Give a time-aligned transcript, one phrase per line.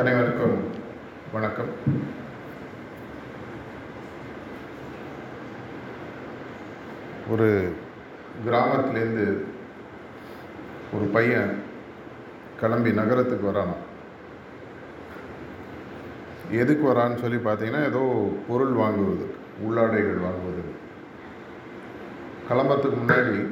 [0.00, 0.58] அனைவருக்கும்
[1.32, 1.68] வணக்கம்.
[7.30, 7.72] ஒரு
[8.46, 9.26] கிராமத்துலேருந்து
[10.94, 11.62] ஒரு பையன்
[12.60, 13.84] கிளம்பி நகரத்துக்கு வரானாம்
[16.50, 19.26] எதுக்கு வரான்னு சொல்லி பார்த்தீங்கன்னா ஏதோ பொருள் வாங்குவது
[19.68, 20.64] உள்ளாடைகள் வாங்குவது.
[22.50, 23.46] கிளம்புறதுக்கு முன்னாடி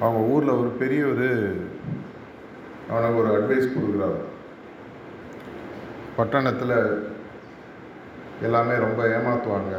[0.00, 1.56] அவங்க ஊரில் ஒரு பெரிய ஒரு
[2.90, 4.20] அவனுக்கு ஒரு அட்வைஸ் கொடுக்குறாரு.
[6.16, 6.76] பட்டணத்தில்
[8.42, 9.74] எல்லாமே ரொம்ப ஏமாற்றுவாங்க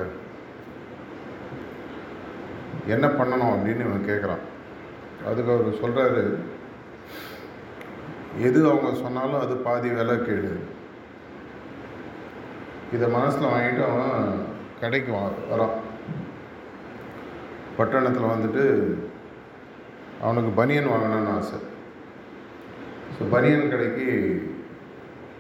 [2.94, 4.44] என்ன பண்ணணும் அப்படின்னு இவன் கேட்குறான்
[5.28, 6.24] அதுக்கு அவர் சொல்கிறாரு
[8.48, 10.52] எது அவங்க சொன்னாலும் அது பாதி விலை கேடு.
[12.94, 14.46] இதை மனசில் வாங்கிட்டு அவன்
[14.82, 15.12] கடைக்கு
[15.52, 15.78] வரான்.
[17.78, 18.66] பட்டணத்தில் வந்துட்டு
[20.22, 21.58] அவனுக்கு பனியன் வாங்கணும்னு ஆசை.
[23.14, 24.08] ஸோ பனியன் கடைக்கு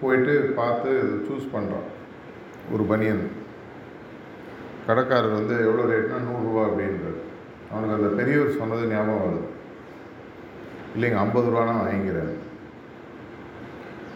[0.01, 0.91] போயிட்டு பார்த்து
[1.25, 1.89] சூஸ் பண்ணுறான்
[2.73, 3.23] ஒரு பனியன்
[4.87, 7.19] கடைக்காரர் வந்து எவ்வளோ ரேட்னா நூறுரூவா அப்படின்றார்.
[7.69, 9.47] அவனுக்கு அந்த பெரியவர் சொன்னது ஞாபகம் வருது.
[10.95, 12.33] இல்லைங்க ஐம்பது ரூபானா வாங்கிக்கிறேன்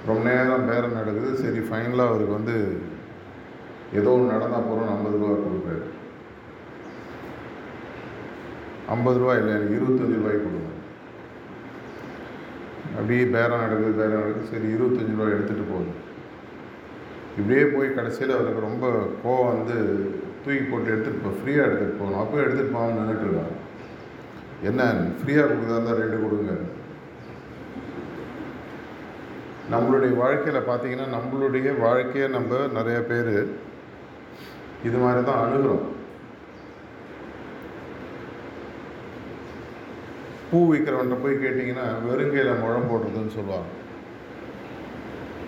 [0.09, 1.31] ரொம்ப நேரம் பேரம் நடக்குது.
[1.43, 2.55] சரி ஃபைனலாக அவருக்கு வந்து
[3.99, 5.85] ஏதோ ஒன்று நடந்தால் போகிறோம் ஐம்பது ரூபா கொடுக்குறாரு.
[8.95, 10.68] ஐம்பது ரூபா இல்லை எனக்கு இருபத்தஞ்சி ரூபாய்க்கு கொடுங்க.
[12.99, 14.51] அப்படியே பேரம் நடக்குது பேரம் நடக்குது.
[14.53, 15.91] சரி இருபத்தஞ்சி ரூபா எடுத்துகிட்டு போகுது.
[17.37, 18.85] இப்படியே போய் கடைசியில் அவருக்கு ரொம்ப
[19.23, 19.77] கோவம் வந்து
[20.43, 23.55] தூக்கி போட்டு எடுத்துகிட்டு போ ஃப்ரீயாக எடுத்துகிட்டு போகணும் அப்போ எடுத்துகிட்டு போகணும்னு நின்றுட்டுருக்காங்க
[24.69, 24.87] என்ன
[25.19, 26.53] ஃப்ரீயாக கொடுக்குறதா இருந்தால் ரெண்டு கொடுங்க.
[29.73, 33.33] நம்மளுடைய வாழ்க்கையில் பார்த்தீங்கன்னா நம்மளுடைய வாழ்க்கையை நம்ம நிறைய பேர்
[34.87, 35.85] இது மாதிரி தான் அணுகிறோம்.
[40.49, 43.69] பூ விற்கிறவன்ட்ட போய் கேட்டிங்கன்னா வெறுங்கையில் முழம் போடுறதுன்னு சொல்லுவாங்க.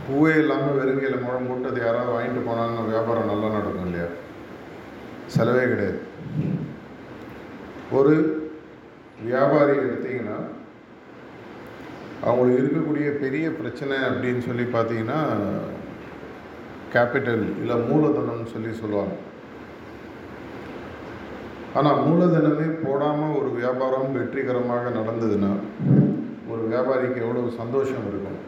[0.05, 4.07] பூவே இல்லாமல் வெறுங்கையில் முழம் போட்டு அது யாராவது வாங்கிட்டு போனாங்கன்னா வியாபாரம் நல்லா நடக்கும் இல்லையா?
[5.35, 5.99] செலவே கிடையாது.
[7.99, 8.13] ஒரு
[9.29, 10.37] வியாபாரி எடுத்தீங்கன்னா
[12.27, 15.19] அவங்களுக்கு இருக்கக்கூடிய பெரிய பிரச்சனை அப்படின்னு சொல்லி பார்த்தீங்கன்னா
[16.93, 19.15] கேபிட்டல் இல்லை மூலதனம்னு சொல்லி சொல்லுவாங்க.
[21.79, 25.51] ஆனால் மூலதனமே போடாமல் ஒரு வியாபாரம் வெற்றிகரமாக நடந்ததுன்னா
[26.51, 28.39] ஒரு வியாபாரிக்கு எவ்வளோ சந்தோஷம் இருக்கும்?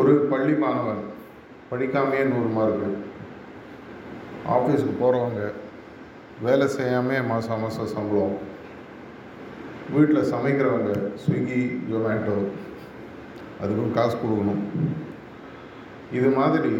[0.00, 1.02] ஒரு பள்ளி மாணவன்
[1.70, 2.90] படிக்காமையே நூறு மார்க்கு
[4.54, 5.42] ஆஃபீஸுக்கு போகிறவங்க
[6.46, 8.36] வேலை செய்யாமே மாதம் மாதம் சம்பளம்
[9.94, 12.36] வீட்டில் சமைக்கிறவங்க ஸ்விக்கி ஜொமேட்டோ
[13.62, 14.62] அதுக்கும் காசு கொடுக்கணும்.
[16.18, 16.74] இது மாதிரி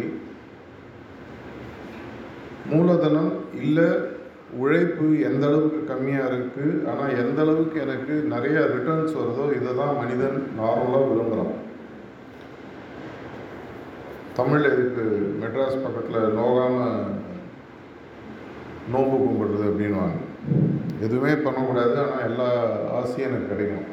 [2.71, 3.87] மூலதனம் இல்லை
[4.57, 10.37] உழைப்பு எந்த அளவுக்கு கம்மியாக இருக்குது ஆனால் எந்த அளவுக்கு எனக்கு நிறைய ரிட்டர்ன்ஸ் வருதோ இதை தான் மனிதன்
[10.59, 11.53] நார்மலாக விரும்புகிறான்
[14.35, 15.03] தமிழில் இதுக்கு
[15.41, 16.95] மெட்ராஸ் பக்கத்தில் நோகாமல்
[18.91, 20.17] நோம்பு கும்பிடுறது அப்படின்வாங்க
[21.01, 22.49] எதுவுமே பண்ணக்கூடாது ஆனால் எல்லா
[22.91, 23.85] ஆசையும் எனக்கு கிடைக்கும்.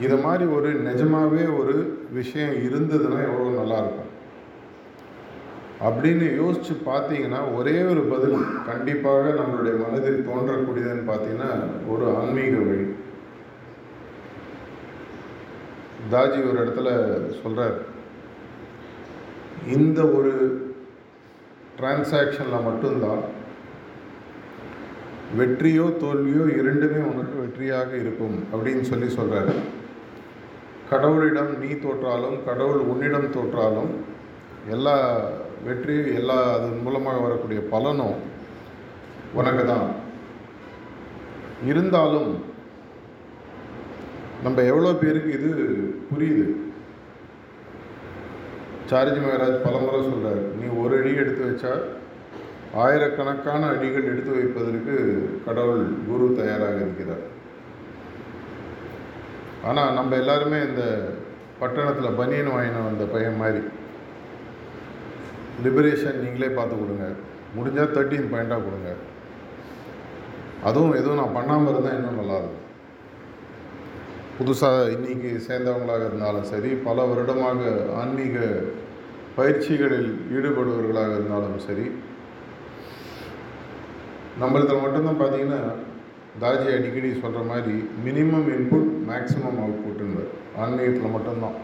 [0.00, 1.74] இதை மாதிரி ஒரு நிஜமாகவே ஒரு
[2.10, 4.11] விஷயம் இருந்ததுன்னா எவ்வளோ நல்லாயிருக்கும்
[5.82, 11.50] அப்படின்னு யோசித்து பார்த்தீங்கன்னா ஒரே ஒரு பதில் கண்டிப்பாக நம்மளுடைய மனதில் தோன்றக்கூடியதுன்னு பார்த்தீங்கன்னா
[11.88, 12.86] ஒரு ஆன்மீக வழி.
[16.10, 16.90] தாஜி ஒரு இடத்துல
[17.38, 17.76] சொல்கிறார்
[19.68, 20.32] இந்த ஒரு
[21.78, 23.22] டிரான்சாக்ஷனில் மட்டும்தான்
[25.36, 29.54] வெற்றியோ தோல்வியோ இரண்டுமே உனக்கு வெற்றியாக இருக்கும் அப்படின்னு சொல்லி சொல்கிறாரு
[30.90, 33.92] கடவுளிடம் நீ தோற்றாலும் கடவுள் உன்னிடம் தோற்றாலும்
[34.70, 34.96] எல்லா
[35.66, 38.16] வெற்றி எல்லா அதன் மூலமாக வரக்கூடிய பலனும்
[39.38, 39.88] உனக்கு தான்
[41.70, 42.30] இருந்தாலும்
[44.44, 45.50] நம்ம எவ்வளோ பேருக்கு இது
[46.10, 46.46] புரியுது?
[48.90, 51.72] சார்ஜி மகராஜ் பலமுறை சொல்கிறார் நீ ஒரு அடி எடுத்து வச்சா
[52.84, 54.96] ஆயிரக்கணக்கான அடிகள் எடுத்து வைப்பதற்கு
[55.46, 57.24] கடவுள் குரு தயாராக இருக்கிறார்.
[59.68, 60.84] ஆனால் நம்ம எல்லாருமே இந்த
[61.60, 63.62] பட்டணத்தில் பனியன் வாங்கின வந்த பையன் மாதிரி.
[65.64, 67.06] லிபரேஷன் நீங்களே பார்த்து கொடுங்க.
[67.56, 68.90] முடிஞ்சால் தேர்ட்டீன் பாயிண்ட்டாக கொடுங்க.
[70.68, 72.58] அதுவும் எதுவும் நான் பண்ணாமல் இருந்தால் இன்னும் நல்லாயிருக்கும்
[74.36, 77.60] புதுசாக இன்றைக்கி சேர்ந்தவங்களாக இருந்தாலும் சரி பல வருடமாக
[78.00, 78.36] ஆன்மீக
[79.36, 81.86] பயிற்சிகளில் ஈடுபடுபவர்களாக இருந்தாலும் சரி
[84.42, 85.60] நம்மளதில் மட்டும்தான் பார்த்தீங்கன்னா
[86.42, 87.76] தாஜி அடிக்கடி சொல்கிற மாதிரி
[88.06, 90.22] மினிமம் இன்புட் மேக்ஸிமம் அவுட்புட்டுன்னு
[90.62, 91.58] ஆன்மீகத்தில் மட்டும்தான்.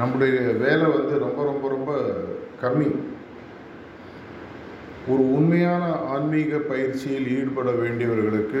[0.00, 1.92] நம்முடைய வேலை வந்து ரொம்ப ரொம்ப ரொம்ப
[2.62, 2.88] கம்மி.
[5.12, 8.60] ஒரு உண்மையான ஆன்மீக பயிற்சியில் ஈடுபட வேண்டியவர்களுக்கு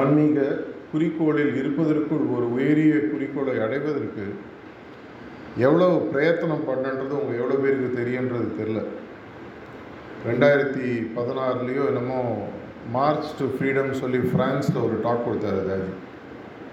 [0.00, 0.44] ஆன்மீக
[0.92, 4.24] குறிக்கோளில் இருப்பதற்குள் ஒரு உயரிய குறிக்கோளை அடைவதற்கு
[5.66, 8.80] எவ்வளோ பிரயத்தனம் பண்ணுன்றது உங்கள் எவ்வளோ பேருக்கு தெரியுன்றது தெரில
[10.28, 12.20] ரெண்டாயிரத்தி பதினாறுலேயோ என்னமோ
[12.96, 15.92] மார்ச் டு ஃப்ரீடம் சொல்லி ஃப்ரான்ஸில் ஒரு டாக் கொடுத்தாரு ராஜி.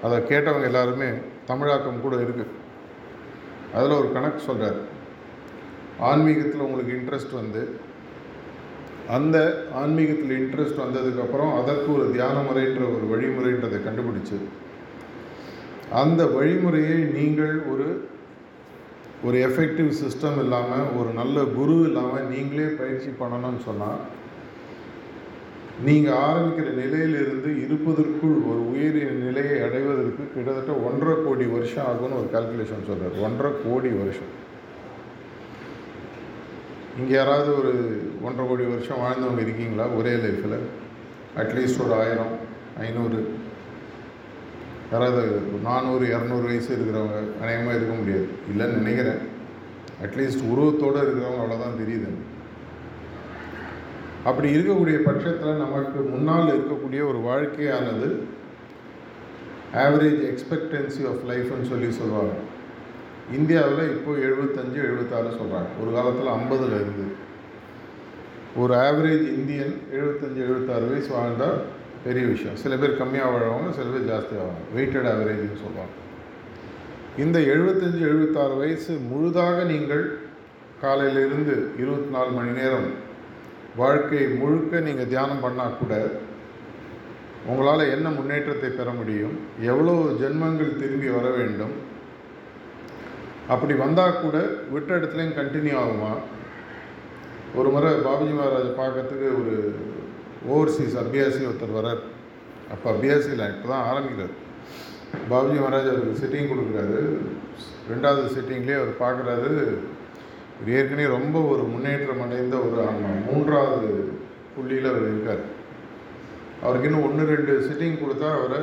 [0.06, 1.10] அதை கேட்டவங்க எல்லாருமே
[1.50, 2.62] தமிழாக்கம் கூட இருக்குது
[3.74, 4.80] அதில் ஒரு கணக்கு சொல்கிறார்.
[6.10, 7.62] ஆன்மீகத்தில் உங்களுக்கு இன்ட்ரெஸ்ட் வந்து
[9.08, 9.38] அந்த
[9.74, 14.38] ஆன்மீகத்தில் இன்ட்ரெஸ்ட் வந்ததுக்கப்புறம் அதற்கு ஒரு தியான முறைன்ற ஒரு வழிமுறைன்றதை கண்டுபிடிச்சு
[16.02, 17.88] அந்த வழிமுறையை நீங்கள் ஒரு
[19.24, 24.00] ஒரு எஃபெக்டிவ் சிஸ்டம் இல்லாமல் ஒரு நல்ல குரு இல்லாமல் நீங்களே பயிற்சி பண்ணணும்னு சொன்னால்
[25.82, 32.88] நீங்கள் ஆரம்பிக்கிற நிலையிலிருந்து இருப்பதற்குள் ஒரு உயரிய நிலையை அடைவதற்கு கிட்டத்தட்ட ஒன்றரை கோடி வருஷம் ஆகும்னு ஒரு கால்குலேஷன்
[32.88, 34.32] சொல்கிறார் ஒன்றரை கோடி வருஷம்.
[37.00, 37.74] இங்கே யாராவது ஒரு
[38.22, 39.88] ஒன்றரை கோடி வருஷம் வாழ்ந்தவங்க இருக்கீங்களா?
[39.88, 40.60] ஒரே லைஃப்பில்
[41.38, 42.34] அட்லீஸ்ட் ஒரு ஆயிரம்
[42.80, 43.36] ஐநூறு.
[44.92, 48.28] யாராவது நானூறு இரநூறு வயசு இருக்கிறவங்க அநேகமாக இருக்க முடியாது.
[48.52, 49.22] இல்லைன்னு நினைக்கிறேன்.
[50.04, 52.12] அட்லீஸ்ட் உருவத்தோடு இருக்கிறவங்க அவ்வளோதான் தெரியுது
[54.24, 58.10] அப்படி இருக்கக்கூடிய பட்சத்தில் நமக்கு முன்னால் இருக்கக்கூடிய ஒரு வாழ்க்கையானது
[59.84, 62.34] ஆவரேஜ் எக்ஸ்பெக்டன்சி ஆஃப் லைஃப்னு சொல்லி சொல்லுவாங்க.
[63.38, 67.06] இந்தியாவில் இப்போ எழுபத்தஞ்சு எழுபத்தாறு சொல்கிறாங்க ஒரு காலத்தில் ஐம்பதில் இருந்து.
[68.56, 71.60] ஒரு ஆவரேஜ் இந்தியன் எழுபத்தஞ்சு எழுபத்தாறு வயசு வாழ்ந்தால்
[72.04, 72.56] பெரிய விஷயம்.
[72.56, 75.96] சில பேர் கம்மியாக வாழ்வாங்க சில பேர் ஜாஸ்தி ஆவாங்க வெயிட்டட் ஆவரேஜ்னு சொல்லுவாங்க.
[77.18, 80.06] இந்த எழுபத்தஞ்சு எழுபத்தாறு வயசு முழுதாக நீங்கள்
[80.82, 83.03] காலையிலிருந்து இருபத்தி நாலு மணி நேரம்
[83.82, 85.94] வாழ்க்கை முழுக்க நீங்கள் தியானம் பண்ணால் கூட
[87.52, 89.34] உங்களால் என்ன முன்னேற்றத்தை பெற முடியும்?
[89.70, 91.74] எவ்வளோ ஜென்மங்கள் திரும்பி வர வேண்டும்?
[93.54, 94.38] அப்படி வந்தால் கூட
[94.74, 96.12] விட்ட இடத்துலையும் கண்டினியூ ஆகுமா?
[97.60, 99.56] ஒரு முறை பாபுஜி மகாராஜ் பார்க்கறதுக்கு ஒரு
[100.54, 102.04] ஓவர்சீஸ் அபியாசி ஒருத்தர் வரார்
[102.74, 104.34] அப்போ அபியாசியில் இப்போ தான் ஆரம்பிக்கிறார்.
[105.32, 107.02] பாபுஜி மகாராஜ் அவருக்கு சிட்டிங் கொடுக்குறாரு.
[107.92, 109.52] ரெண்டாவது சிட்டிங்லேயே அவர் பார்க்குறாரு.
[110.66, 112.84] இவர் ஏற்கனவே ரொம்ப ஒரு முன்னேற்றம் அடைந்த ஒரு
[113.26, 113.90] மூன்றாவது
[114.56, 115.42] புள்ளியில் அவர் இருக்கார்.
[116.64, 118.60] அவருக்கு இன்னும் ஒன்று ரெண்டு சிட்டிங் கொடுத்தா அவரை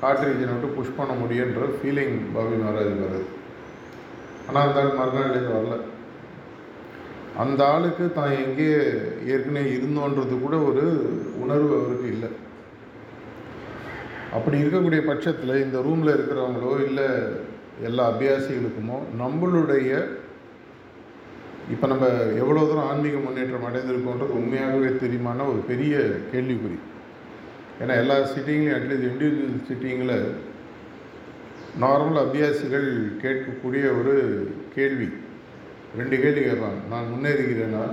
[0.00, 3.22] ஹார்ட் விட்டு புஷ் பண்ண முடியுன்ற ஃபீலிங் பாபி மகாராஜ் வருது
[4.48, 5.76] ஆனால் அந்த ஆள் மறுநாள்லேருந்து வரல.
[7.42, 8.68] அந்த ஆளுக்கு தான் எங்கே
[9.34, 10.84] ஏற்கனவே இருந்தோன்றது கூட ஒரு
[11.44, 12.30] உணர்வு அவருக்கு இல்லை.
[14.36, 17.08] அப்படி இருக்கக்கூடிய பட்சத்தில் இந்த ரூமில் இருக்கிறவங்களோ இல்லை
[17.88, 19.90] எல்லா அபியாசிகளுக்குமோ நம்மளுடைய
[21.72, 22.06] இப்போ நம்ம
[22.40, 25.94] எவ்வளோ தூரம் ஆன்மீக முன்னேற்றம் அடைந்திருக்கோன்றது உண்மையாகவே தெரியுமான ஒரு பெரிய
[26.32, 26.78] கேள்விக்குறி.
[27.82, 30.16] ஏன்னா எல்லா சிட்டிங்லையும் அட்லீஸ்ட் இண்டிவிஜுவல் சிட்டிங்கில்
[31.84, 32.88] நார்மல் அபியாசிகள்
[33.22, 34.14] கேட்கக்கூடிய ஒரு
[34.74, 35.08] கேள்வி.
[36.00, 37.84] ரெண்டு கேள்வி கேட்பாங்க நான் முன்னேறுகிறேன்னா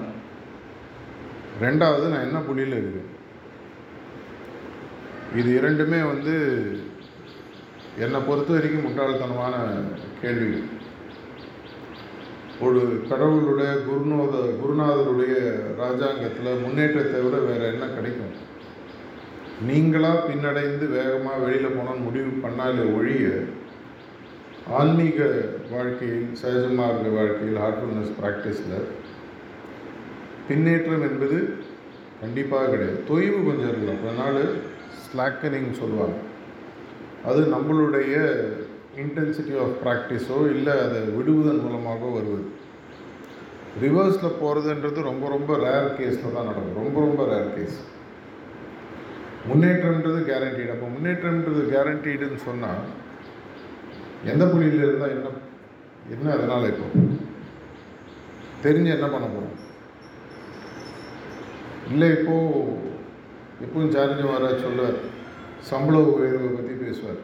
[1.64, 3.10] ரெண்டாவது நான் என்ன புள்ளியில் இருக்கேன்
[5.40, 6.36] இது இரண்டுமே வந்து
[8.04, 9.56] என்னை பொறுத்த வரைக்கும் முட்டாள்தனமான
[10.22, 10.68] கேள்விகள்.
[12.62, 15.36] ஒரு கடவுளுடைய குருநோத குருநாதருடைய
[15.80, 18.34] ராஜாங்கத்தில் முன்னேற்றத்தை விட வேறு என்ன கிடைக்கும்?
[19.70, 23.30] நீங்களாக பின்னடைந்து வேகமாக வெளியில் போனால் முடிவு பண்ணாலே ஒழிய
[24.70, 25.30] ஆன்மீக
[25.72, 28.86] வாழ்க்கையில் சகஜமாக வாழ்க்கையில் ஹார்ட்ஃபுல்னஸ் ப்ராக்டிஸில்
[30.48, 31.40] பின்னேற்றம் என்பது
[32.22, 33.04] கண்டிப்பாக கிடையாது.
[33.10, 34.04] தொய்வு கொஞ்சம் இருக்கலாம்.
[34.04, 34.54] அதனால் நாள்
[35.06, 36.18] ஸ்லாக்கனிங் சொல்லுவாங்க.
[37.26, 38.16] அது நம்மளுடைய
[39.00, 42.46] இன்டென்சிட்டி ஆஃப் ப்ராக்டிஸோ இல்லை அதை விடுவதன் மூலமாக வருவது.
[43.84, 46.80] ரிவர்ஸில் போகிறதுன்றது ரொம்ப ரொம்ப ரேர் கேஸில் தான் நடக்கும்.
[46.82, 47.78] ரொம்ப ரொம்ப ரேர் கேஸ்
[49.50, 52.82] முன்னேற்றம்ன்றது கேரண்டீடு அப்போ முன்னேற்றம்ன்றது கேரண்டீடுன்னு சொன்னால்
[54.32, 55.30] எந்த புள்ளியில் இருந்தால் என்ன
[56.16, 56.88] என்ன அதனால் இப்போ?
[58.66, 59.58] தெரிஞ்சு என்ன பண்ண போகிறோம்
[61.94, 62.78] இல்லை இப்போது
[63.64, 65.00] எப்பவும் சார்ஜி மகாராஜ் சொல்லுவார்
[65.70, 67.22] சம்பள உயர்வை பற்றி பேசுவார்.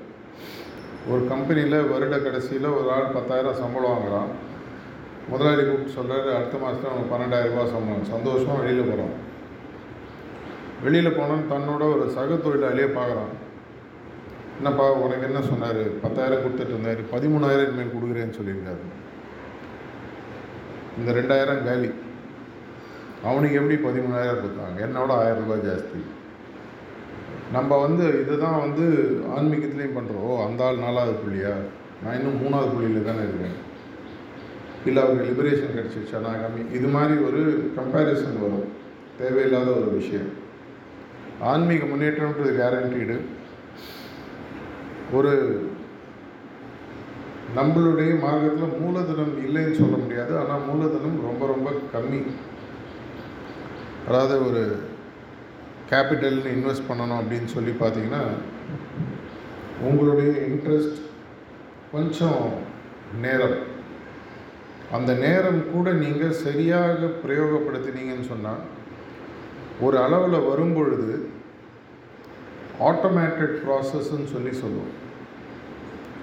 [1.11, 4.31] ஒரு கம்பெனியில் வருட கடைசியில் ஒரு ஆள் பத்தாயிரம் சம்பளம் வாங்குறான்.
[5.29, 8.11] முதலாளி கூப்பிட்டு சொல்கிறாரு அடுத்த மாதத்தில் அவனுக்கு பன்னெண்டாயிரம் ரூபாய் சம்பளம்.
[8.13, 9.15] சந்தோஷமாக வெளியில் போகிறான்
[10.83, 13.33] வெளியில் போனோன்னு தன்னோட ஒரு சக தொழிலாளியே பார்க்குறான்.
[14.57, 15.81] என்னப்பா உனக்கு என்ன சொன்னார்?
[16.03, 17.01] பத்தாயிரம் கொடுத்துட்டு இருந்தார்.
[17.13, 18.83] பதிமூணாயிரம் இனிமேல் கொடுக்குறேன்னு சொல்லியிருக்காரு.
[20.99, 21.89] இந்த ரெண்டாயிரம் காலி.
[23.23, 24.77] அவனுக்கு எப்படி பதிமூணாயிரம் கொடுத்தாங்க?
[24.87, 26.01] என்னோட ஆயிரம் ரூபாய் ஜாஸ்தி.
[27.51, 28.85] நம்ம வந்து இதுதான் வந்து
[29.37, 31.53] ஆன்மீகத்துலேயும் பண்ணுறோம் ஓ அந்த ஆள் நாலாவது புள்ளியா?
[32.03, 33.55] நான் இன்னும் மூணாவது புள்ளியில் தானே இருக்கேன்.
[34.85, 36.19] இல்லை அவருக்கு லிபரேஷன் கிடச்சிருச்சா?
[36.19, 38.67] நான் கம்மி இது மாதிரி ஒரு கம்பேரிசன் வரும்.
[39.17, 40.29] தேவையில்லாத ஒரு விஷயம்.
[41.41, 43.17] ஆன்மீக முன்னேற்றம்ன்றது கேரண்டீடு
[45.13, 45.33] ஒரு
[47.55, 50.39] நம்மளுடைய மார்க்கத்தில் மூலதனம் இல்லைன்னு சொல்ல முடியாது.
[50.39, 52.21] ஆனால் மூலதனம் ரொம்ப ரொம்ப கம்மி.
[54.07, 54.79] அதாவது ஒரு
[55.91, 58.23] கேபிட்டல்னு இன்வெஸ்ட் பண்ணணும் அப்படின்னு சொல்லி பார்த்தீங்கன்னா
[59.87, 60.99] உங்களுடைய இன்ட்ரெஸ்ட்
[61.91, 62.43] கொஞ்சம்
[63.25, 63.57] நேரம்.
[64.97, 68.63] அந்த நேரம் கூட நீங்கள் சரியாக பிரயோகப்படுத்தினீங்கன்னு சொன்னால்
[69.85, 71.09] ஒரு அளவில் வரும்பொழுது
[72.89, 74.93] ஆட்டோமேட்டட் ப்ராசஸ்ன்னு சொல்லி சொல்லுவோம்.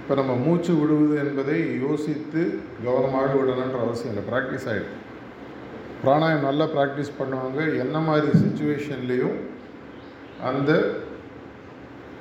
[0.01, 2.43] இப்போ நம்ம மூச்சு விடுவது என்பதை யோசித்து
[2.87, 4.25] கவனமாக விடணுன்ற அவசியம் இல்லை.
[4.31, 5.01] ப்ராக்டிஸ் ஆகிடும்
[6.05, 7.61] பிராணாயம் நல்லா ப்ராக்டிஸ் பண்ணுவாங்க.
[7.83, 9.37] என்ன மாதிரி சுச்சுவேஷன்லேயும்
[10.45, 10.95] அந்த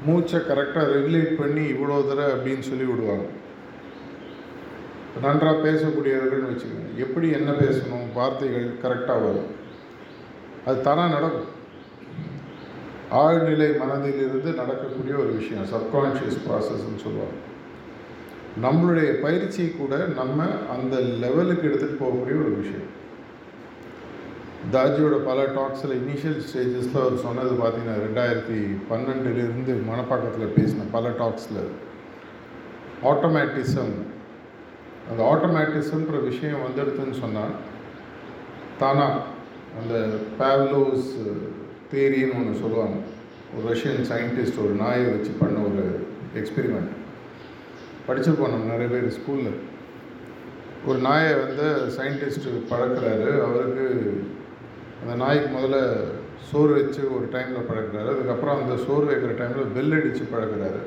[0.06, 3.25] மூச்சை கரெக்டாக ரெகுலேட் பண்ணி இவ்வளோ தடவை அப்படின்னு சொல்லி விடுவாங்க.
[5.22, 6.88] நன்றாக பேசக்கூடியவர்கள்னு வச்சுக்கோங்க.
[6.98, 9.51] எப்படி என்ன பேசணும் வார்த்தைகள் கரெக்டாக வரும்.
[10.65, 11.51] அது தானாக நடக்கும்.
[13.12, 17.38] ஆழ்நிலை மனதிலிருந்து நடக்கக்கூடிய ஒரு விஷயம் சப்கான்ஷியஸ் ப்ராசஸ்ன்னு சொல்லுவாங்க.
[18.63, 20.44] நம்மளுடைய பயிற்சி கூட நம்ம
[20.77, 22.89] அந்த லெவலுக்கு எடுத்துகிட்டு போகக்கூடிய ஒரு விஷயம்.
[24.72, 31.63] தாஜியோட பல டாக்ஸில் இனிஷியல் ஸ்டேஜஸில் அவர் சொன்னது பார்த்தீங்கன்னா ரெண்டாயிரத்தி பன்னெண்டுலேருந்து மணப்பாக்கத்தில் பேசின பல டாக்ஸில்
[33.03, 33.93] ஆட்டோமேட்டிசம்
[35.10, 37.53] அந்த ஆட்டோமேட்டிசம்ன்ற விஷயம் வந்துடுதுன்னு சொன்னால்
[38.79, 39.08] தானா
[39.82, 41.10] அந்த பேவ்லோஸ்
[41.91, 42.96] தேரின்னு ஒன்று சொல்லுவாங்க.
[43.55, 46.05] ஒரு ரஷ்யன் சயின்டிஸ்ட் ஒரு நாயை வச்சு பண்ண ஒரு
[46.36, 46.91] எக்ஸ்பெரிமெண்ட்
[48.08, 49.60] படிச்சிருப்போம் நம்ம நிறைய பேர் ஸ்கூலில்
[50.86, 51.67] ஒரு நாயை வந்து
[51.98, 53.29] சயின்டிஸ்ட்டு பழக்கிறாரு.
[53.48, 53.86] அவருக்கு
[55.04, 55.80] அந்த நாய்க்கு முதல்ல
[56.50, 58.08] சோறு வச்சு ஒரு டைமில் பழகிறாரு.
[58.14, 60.82] அதுக்கப்புறம் அந்த சோறு வைக்கிற டைமில் பெல் அடித்து பழகிறாரு.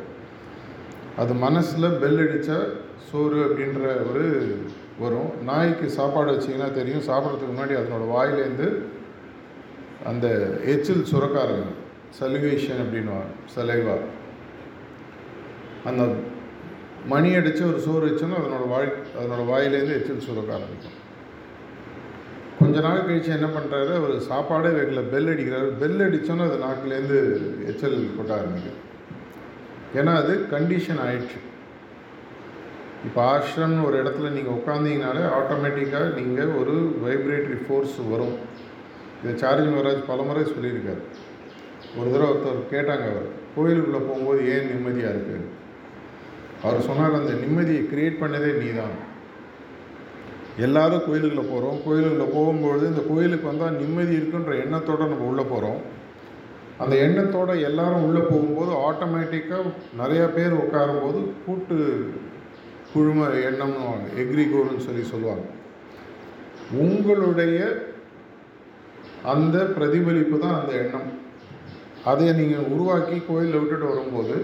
[1.23, 2.59] அது மனசில் பெல் அடித்தா
[3.09, 4.27] சோறு அப்படின்ற ஒரு
[4.99, 5.31] வரும்.
[5.49, 7.07] நாய்க்கு சாப்பாடு வச்சிங்கன்னா தெரியும்.
[7.09, 8.69] சாப்பிட்றதுக்கு முன்னாடி அதனோட வாயிலேருந்து
[10.11, 10.27] அந்த
[10.75, 11.81] எச்சில் சுரக்க ஆரம்பிக்கும்.
[12.19, 13.97] சலுகேஷன் அப்படின்வாங்க சலைவா
[15.89, 16.03] அந்த
[17.13, 20.97] மணி அடித்து ஒரு சோறு வச்சோன்னா அதனோட வாய் அதனோட வாயிலேருந்து எச்சில் சுரக்க ஆரம்பிக்கும்.
[22.61, 25.03] கொஞ்ச நாள் கழித்து என்ன பண்ணுறாரு அவர் சாப்பாடே வைக்கல.
[25.15, 25.69] பெல் அடிக்கிறாரு.
[25.83, 27.19] பெல் அடித்தோன்னே அது நாக்குலேருந்து
[27.71, 28.83] எச்சல் கொட்ட ஆரம்பிக்கும்
[29.99, 31.39] ஏன்னா அது கண்டிஷன் ஆயிடுச்சு.
[33.07, 38.37] இப்போ ஆஷ்ரம்னு ஒரு இடத்துல நீங்கள் உட்காந்தீங்கனாலே ஆட்டோமேட்டிக்காக நீங்கள் ஒரு வைப்ரேட்டரி ஃபோர்ஸ் வரும்.
[39.21, 41.03] இதை சார்ஜ் மகராஜ் பல முறை சொல்லியிருக்காரு.
[41.99, 45.53] ஒரு தடவை ஒருத்தர் கேட்டாங்க அவர் கோயிலுக்குள்ளே போகும்போது ஏன் நிம்மதியாக இருக்குது
[46.65, 48.97] அவர் சொன்னார் அந்த நிம்மதியை க்ரியேட் பண்ணதே நீ தான்
[50.65, 55.81] எல்லாரும் கோயிலுக்குள்ளே போகிறோம் கோயிலுக்குள்ளே போகும்பொழுது இந்த கோயிலுக்கு வந்தால் நிம்மதி இருக்குன்ற எண்ணத்தோடு நம்ம உள்ளே போகிறோம்
[56.83, 61.77] அந்த எண்ணத்தோடு எல்லாரும் உள்ளே போகும்போது ஆட்டோமேட்டிக்காக நிறையா பேர் உட்காரும்போது கூட்டு
[62.93, 63.87] குழும எண்ணம்னு
[64.23, 65.47] எக்ரிகோர்னு சொல்லி சொல்லுவாங்க.
[66.85, 67.59] உங்களுடைய
[69.33, 71.09] அந்த பிரதிபலிப்பு தான் அந்த எண்ணம்.
[72.11, 74.37] அதை நீங்கள் உருவாக்கி கோயிலில் விட்டுட்டு வரும்போது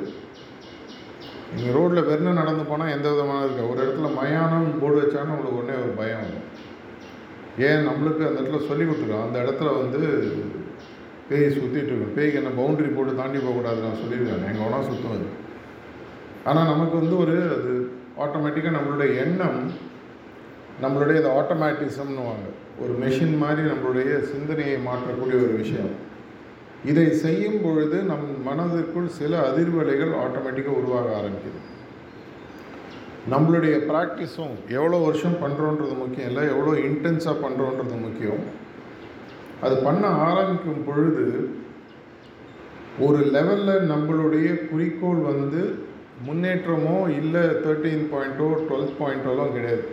[1.55, 5.79] நீங்கள் ரோட்டில் வெறும் நடந்து போனால் எந்த விதமான இருக்கா ஒரு இடத்துல மயானம் போர்டு வச்சாலும் உங்களுக்கு உடனே
[5.79, 6.49] ஒரு பயம் வரும்.
[7.59, 7.87] ஏன்?
[7.89, 10.01] நம்மளுக்கு அந்த இடத்துல சொல்லி கொடுத்துருக்கோம் அந்த இடத்துல வந்து
[11.29, 12.15] பேய் சுற்றிட்டு இருக்கோம்.
[12.17, 15.29] பேய்க்கு என்ன பவுண்டரி போட்டு தாண்டி போகக்கூடாது நான் சொல்லியிருக்கேன் எங்கள் வேணால் சுத்தம் அது
[16.45, 17.73] ஆனால் நமக்கு வந்து ஒரு அது
[18.19, 19.61] ஆட்டோமேட்டிக்காக நம்மளுடைய எண்ணம்
[20.83, 22.47] நம்மளுடைய இந்த ஆட்டோமேட்டிசம்னு வாங்க.
[22.81, 25.93] ஒரு மெஷின் மாதிரி நம்மளுடைய சிந்தனையை மாற்றக்கூடிய ஒரு விஷயம்.
[26.91, 31.61] இதை செய்யும் பொழுது நம் மனதிற்குள் சில அதிர்வலைகள் ஆட்டோமேட்டிக்காக உருவாக ஆரம்பிக்குது.
[33.33, 38.43] நம்மளுடைய ப்ராக்டிஸும் எவ்வளோ வருஷம் பண்ணுறோன்றது முக்கியம் இல்லை எவ்வளோ இன்டென்ஸாக பண்ணுறோன்றது முக்கியம்.
[39.65, 41.27] அது பண்ண ஆரம்பிக்கும் பொழுது
[43.07, 45.63] ஒரு லெவலில் நம்மளுடைய குறிக்கோள் வந்து
[46.27, 49.85] முன்னேற்றமோ இல்லை தேர்ட்டீன் பாயிண்ட்டோ டுவெல்த் பாயிண்ட்டோலாம் கிடையாது.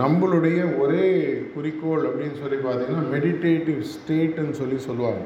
[0.00, 1.06] நம்மளுடைய ஒரே
[1.54, 5.22] குறிக்கோள் அப்படின்னு சொல்லி பார்த்தீங்கன்னா மெடிடேட்டிவ் ஸ்டேட்டுன்னு சொல்லி சொல்லுவாங்க.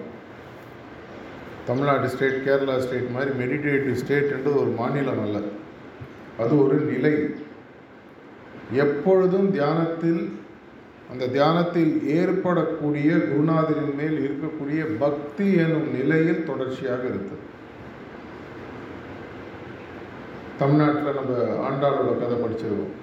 [1.66, 5.38] தமிழ்நாடு ஸ்டேட் கேரளா ஸ்டேட் மாதிரி மெடிடேட்டிவ் ஸ்டேட்ன்றது ஒரு மாநிலம் அல்ல.
[6.42, 7.12] அது ஒரு நிலை.
[8.84, 10.20] எப்பொழுதும் தியானத்தில்
[11.12, 17.42] அந்த தியானத்தில் ஏற்படக்கூடிய குருநாதரின் மேல் இருக்கக்கூடிய பக்தி எனும் நிலையில் தொடர்ச்சியாக இருக்குது
[20.58, 21.32] தமிழ்நாட்டில் நம்ம
[21.68, 22.94] ஆண்டாளோட கதை படிச்சிருக்கோம்.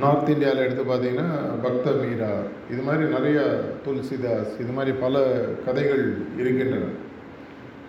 [0.00, 1.28] நார்த் இந்தியாவில் எடுத்து பார்த்தீங்கன்னா
[1.62, 2.32] பக்த மீரா
[2.70, 3.38] இது மாதிரி நிறைய
[3.84, 5.22] துளசிதாஸ் இது மாதிரி பல
[5.64, 6.02] கதைகள்
[6.36, 6.90] இருக்கின்றன.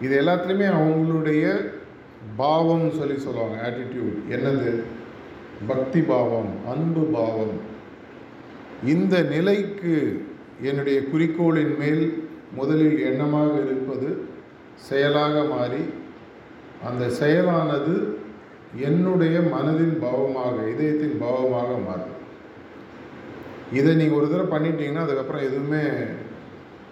[0.01, 1.45] இது எல்லாத்துலேயுமே அவங்களுடைய
[2.37, 4.71] பாவம்னு சொல்லி சொல்லுவாங்க ஆட்டிடியூட் என்னது?
[5.67, 7.55] பக்தி பாவம் அன்பு பாவம்.
[8.83, 10.25] இந்த நிலைக்கு
[10.61, 12.23] என்னுடைய குறிக்கோளின் மேல்
[12.55, 14.09] முதலில் எண்ணமாக இருப்பது
[14.75, 15.83] செயலாக மாறி
[16.87, 17.95] அந்த செயலானது
[18.87, 22.15] என்னுடைய மனதின் பாவமாக இதயத்தின் பாவமாக மாறும்.
[23.79, 25.83] இதை நீங்கள் ஒரு தடவை பண்ணிட்டீங்கன்னா அதுக்கப்புறம் எதுவுமே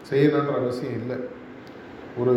[0.10, 1.18] செய்யணுன்ற அவசியம் இல்லை.
[2.22, 2.34] ஒரு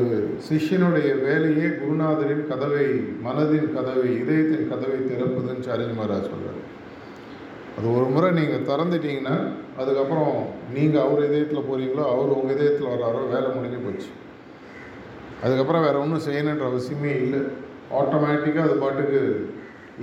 [0.47, 2.87] சிஷ்யனுடைய வேலையே குருநாதரின் கதவை
[3.27, 6.61] மனதின் கதவை இதயத்தின் கதவை திறப்புதுன்னு சாரஜி மகாராஜ் சொல்கிறார்
[7.77, 9.37] அது ஒரு முறை நீங்கள் திறந்துட்டீங்கன்னா
[9.81, 10.35] அதுக்கப்புறம்
[10.77, 14.11] நீங்கள் அவர் இதயத்தில் போகிறீங்களோ அவர் உங்கள் இதயத்தில் வர்றாரோ வேலை முடிஞ்சு போச்சு.
[15.45, 17.43] அதுக்கப்புறம் வேறு ஒன்றும் செய்யணுன்ற அவசியமே இல்லை.
[17.99, 19.21] ஆட்டோமேட்டிக்காக அது பாட்டுக்கு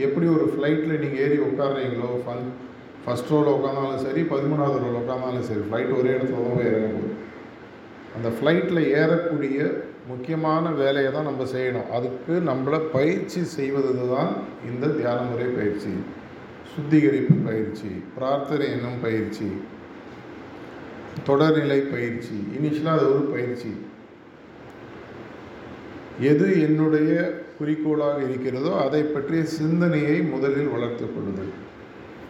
[0.05, 2.45] எப்படி ஒரு ஃப்ளைட்டில் நீங்கள் ஏறி உட்காடுறீங்களோ ஃபன்
[3.03, 7.13] ஃபஸ்ட் ரோவில் உட்காந்தாலும் சரி பதிமூணாவது ரோவில் உட்காந்தாலும் சரி ஃப்ளைட் ஒரே இடத்துல தான் போய் இறங்கும்போது
[8.15, 9.59] அந்த ஃப்ளைட்டில் ஏறக்கூடிய
[10.11, 11.89] முக்கியமான வேலையை தான் நம்ம செய்யணும்.
[11.95, 14.31] அதுக்கு நம்மளை பயிற்சி செய்வது தான்
[14.69, 15.91] இந்த தியான முறை பயிற்சி.
[16.71, 19.47] சுத்திகரிப்பு பயிற்சி பிரார்த்தனை என்னும் பயிற்சி
[21.29, 23.71] தொடர்நிலை பயிற்சி இனிஷியலாக அது ஒரு பயிற்சி.
[26.21, 27.11] எது என்னுடைய
[27.57, 31.53] குறிக்கோளாக இருக்கிறதோ அதை பற்றிய சிந்தனையை முதலில் வளர்த்து கொள்ளுதல்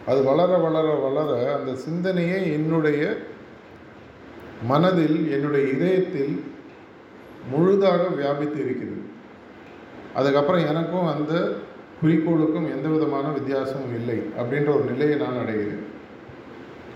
[0.06, 3.16] அது வளர வளர வளர அந்த சிந்தனையை என்னுடைய
[4.66, 6.44] மனதில் என்னுடைய இதயத்தில்
[7.50, 9.02] முழுதாக வியாபித்து இருக்கிறது.
[10.14, 11.52] அதுக்கப்புறம் எனக்கும் அந்த
[12.02, 15.84] குறிக்கோளுக்கும் எந்த விதமான வித்தியாசமும் இல்லை அப்படின்ற ஒரு நிலையை நான் அடைகிறேன்.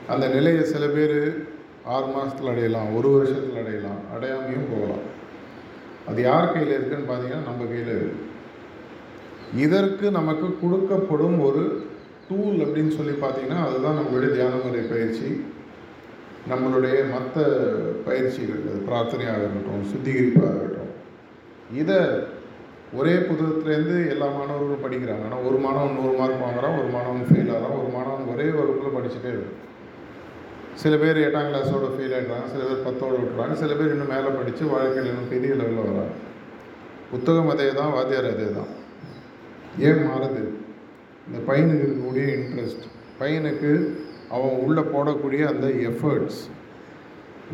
[0.09, 1.47] அந்த நிலையை சில பேர்
[1.85, 5.21] ஆறு மாதத்தில் அடையலாம் ஒரு வருஷத்தில் அடையலாம் அடையாமையும் போகலாம்.
[6.11, 8.21] அது யார் கையில் இருக்குன்னு பார்த்தீங்கன்னா நம்ம கையில் இருக்கு.
[9.65, 11.63] இதற்கு நமக்கு கொடுக்கப்படும் ஒரு
[12.29, 15.31] டூல் அப்படின்னு சொல்லி பார்த்தீங்கன்னா அதுதான் நம்மளுடைய தியான முறை பயிற்சி.
[16.51, 17.41] நம்மளுடைய மற்ற
[18.07, 20.93] பயிற்சிகள் அது பிரார்த்தனையாக இருக்கட்டும் சுத்திகரிப்பாக இருக்கட்டும்.
[21.81, 21.99] இதை
[23.01, 25.27] ஒரே புத்தகத்துலேருந்து எல்லா மாணவர்களும் படிக்கிறாங்க.
[25.29, 29.31] ஆனால் ஒரு மாணவன் நூறு மார்க் வாங்குறான் ஒரு மாணவன் ஃபெயில் ஆகிறான் ஒரு மாணவன் ஒரே வகுப்பில் படிச்சுட்டே
[29.35, 29.61] இருக்கும்
[30.81, 34.65] சில பேர் எட்டாம் கிளாஸோட ஃபெயில் ஆகிடுறாங்க சில பேர் பத்தோடு விட்டுறாங்க சில பேர் இன்னும் மேலே படித்து
[34.67, 36.15] வாழ்க்கையில் இன்னும் பெரிய லெவலில் வராங்க.
[37.11, 38.71] புத்தகம் அதே தான் வாத்தியார் அதே தான்
[39.89, 40.43] ஏன் மாறுது?
[41.27, 42.85] இந்த பையனுக்கு இருக்கக்கூடிய இன்ட்ரெஸ்ட்
[43.21, 43.71] பையனுக்கு
[44.29, 46.41] அவன் உள்ளே போடக்கூடிய அந்த எஃபர்ட்ஸ்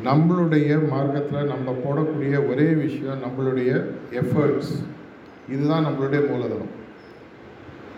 [0.05, 3.71] நம்மளுடைய மார்க்கத்தில் நம்ம போடக்கூடிய ஒரே விஷயம் நம்மளுடைய
[4.23, 4.73] எஃபர்ட்ஸ்
[5.49, 6.73] இதுதான் நம்மளுடைய மூலதனம்.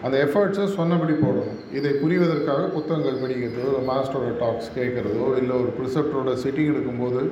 [0.04, 1.58] அந்த எஃபர்ட்ஸை சொன்னபடி போடணும்.
[1.78, 7.22] இதை புரிவதற்காக புத்தகங்கள் படிக்கிறதோ ஒரு மாஸ்டரோட டாக்ஸ் கேட்குறதோ இல்லை ஒரு ப்ரிசப்டரோட சிட்டிங் எடுக்கும்போது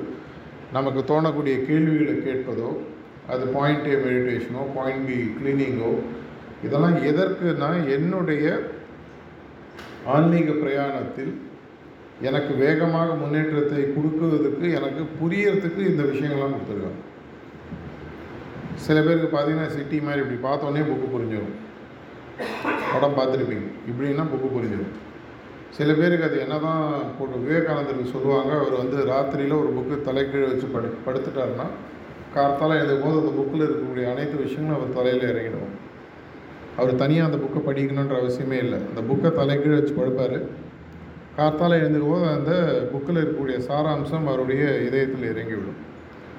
[0.77, 2.69] நமக்கு தோணக்கூடிய கேள்விகளை கேட்பதோ
[3.33, 5.91] அது பாயிண்ட் ஏ மெடிடேஷனோ பாயிண்ட் பி கிளீனிங்கோ
[6.65, 8.45] இதெல்லாம் எதற்குனா என்னுடைய
[10.15, 11.31] ஆன்மீக பிரயாணத்தில்
[12.27, 17.01] எனக்கு வேகமாக முன்னேற்றத்தை கொடுக்குவதற்கு எனக்கு புரியறதுக்கு இந்த விஷயங்கள்லாம் கொடுத்துருக்காங்க.
[18.85, 21.55] சில பேருக்கு பார்த்தீங்கன்னா சிட்டி மாதிரி இப்படி பார்த்தோன்னே புக்கு புரிஞ்சிடும்
[22.93, 24.95] படம் பார்த்துருப்பீங்க இப்படின்னா புக்கு புரிஞ்சிடும்
[25.77, 26.83] சில பேருக்கு அது என்ன தான்
[27.17, 31.67] போட்டு விவேகானந்தருக்கு சொல்லுவாங்க அவர் வந்து ராத்திரியில் ஒரு புக்கு தலைக்கீழே வச்சு படு படுத்துட்டாருன்னா
[32.35, 35.75] கார்த்தால எழுதும் போது அந்த புக்கில் இருக்கக்கூடிய அனைத்து விஷயங்களும் அவர் தலையில் இறங்கிடுவோம்
[36.77, 38.79] அவர் தனியாக அந்த புக்கை படிக்கணுன்ற அவசியமே இல்லை.
[38.89, 40.37] அந்த புக்கை தலைக்கீழே வச்சு படுப்பார்.
[41.37, 42.51] கார்த்தால் எழுந்துக்கும் போது அந்த
[42.91, 45.79] புக்கில் இருக்கக்கூடிய சாராம்சம் அவருடைய இதயத்தில் இறங்கிவிடும்.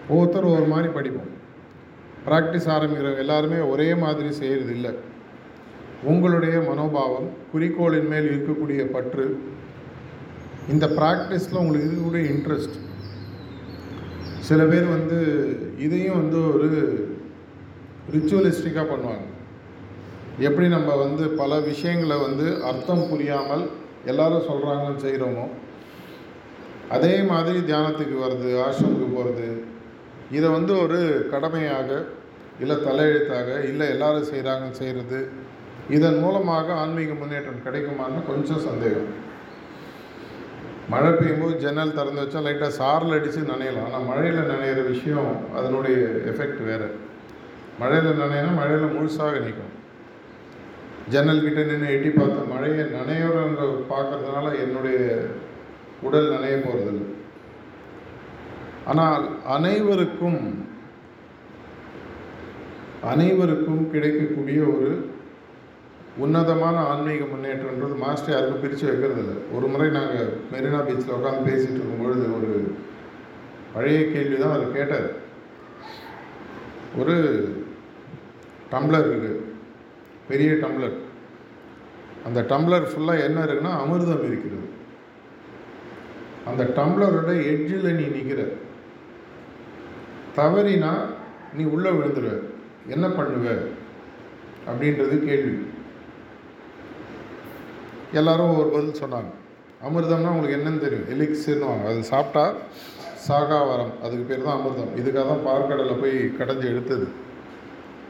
[0.09, 1.31] ஒவ்வொருத்தரும் ஒரு மாதிரி படிப்போம்.
[2.27, 4.93] ப்ராக்டிஸ் ஆரம்பிக்கிறவங்க எல்லாருமே ஒரே மாதிரி செய்கிறது இல்லை.
[6.11, 9.27] உங்களுடைய மனோபாவம் குறிக்கோளின் மேல் இருக்கக்கூடிய பற்று.
[10.73, 12.77] இந்த ப்ராக்டிஸில் உங்களுக்கு இருக்கக்கூடிய இன்ட்ரெஸ்ட்
[14.49, 15.19] சில பேர் வந்து
[15.87, 16.69] இதையும் வந்து ஒரு
[18.15, 19.27] ரிச்சுவலிஸ்டிக்காக பண்ணுவாங்க.
[20.47, 23.65] எப்படி நம்ம வந்து பல விஷயங்களை வந்து அர்த்தம் புரியாமல்
[24.07, 25.47] எல்லாரும் சொல்கிறாங்கன்னு செய்கிறோமோ
[26.97, 29.49] அதே மாதிரி தியானத்துக்கு வர்றது ஆசிரமுக்கு போகிறது
[30.37, 30.99] இதை வந்து ஒரு
[31.33, 31.89] கடமையாக
[32.61, 35.21] இல்லை தலையெழுத்தாக இல்லை எல்லாரும் செய்கிறாங்கன்னு செய்கிறது
[35.89, 39.11] இதன் மூலமாக ஆன்மீக முன்னேற்றம் கிடைக்குமான்னு கொஞ்சம் சந்தேகம்.
[40.93, 43.87] மழை பெய்யும்போது ஜன்னல் திறந்து வச்சா லைட்டாக சாரில் அடித்து நனையலாம்.
[43.89, 45.97] ஆனால் மழையில் நனையிற விஷயம் அதனுடைய
[46.33, 46.89] எஃபெக்ட் வேறு.
[47.83, 49.75] மழையில் நனையினா மழையில் முழுசாக நிற்கும்.
[51.13, 53.63] ஜன்னல்கிட்ட நின்று எட்டி பார்த்த மழையை நனையோரங்க
[53.93, 54.99] பார்க்கறதுனால என்னுடைய
[56.07, 57.07] உடல் நனைய போகிறதில்லை
[58.91, 59.25] ஆனால்
[59.57, 60.43] அனைவருக்கும்
[63.13, 64.91] அனைவருக்கும் கிடைக்கக்கூடிய ஒரு
[66.23, 71.79] உன்னதமான ஆன்மீக முன்னேற்றம்ன்றது மாஸ்டர் யாருக்கும் பிரித்து வைக்கிறது இல்லை ஒரு முறை நாங்கள் மெரினா பீச்சில் உட்காந்து பேசிகிட்டு
[71.79, 72.51] இருக்கும்பொழுது ஒரு
[73.75, 75.09] பழைய கேள்வி தான் அவர் கேட்டார்.
[76.99, 77.15] ஒரு
[78.73, 79.41] டம்ளர் இருக்குது
[80.29, 80.97] பெரிய டம்ளர்.
[82.25, 84.67] அந்த டம்ளர் ஃபுல்லாக என்ன இருக்குன்னா அமிர்தம் இருக்கிறது.
[86.45, 88.41] அந்த டம்ளரோட எட்ஜில் நீ நிற்கிற
[90.37, 90.93] தவறினா
[91.57, 92.37] நீ உள்ளே விழுந்துருவ.
[92.87, 93.55] என்ன பண்ணுவ?
[94.71, 95.55] அப்படின்றது கேள்வி.
[98.19, 99.31] எல்லாரும் ஒரு பதில் சொன்னாங்க.
[99.87, 101.09] அமிர்தம்னா உங்களுக்கு என்னன்னு தெரியும்.
[101.15, 102.45] எலிக்ஸ்னுவாங்க அது சாப்பிட்டா
[103.27, 104.93] சாகாவரம் அதுக்கு பேர் தான் அமிர்தம்.
[105.01, 107.07] இதுக்காக தான் பார்க்கடலில் போய் கடைஞ்சி எடுத்தது.